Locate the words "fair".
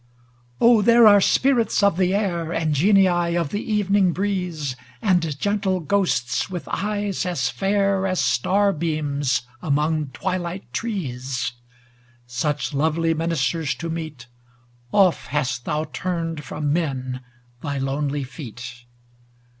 7.49-8.07